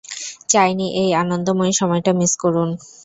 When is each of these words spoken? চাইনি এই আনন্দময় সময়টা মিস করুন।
চাইনি 0.49 0.87
এই 1.01 1.09
আনন্দময় 1.21 1.73
সময়টা 1.79 2.11
মিস 2.13 2.33
করুন। 2.43 2.69